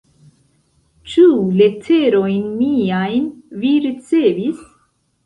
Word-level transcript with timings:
Ĉu 1.11 1.25
leterojn 1.59 2.39
miajn 2.63 3.29
vi 3.65 3.75
ricevis? 3.85 4.65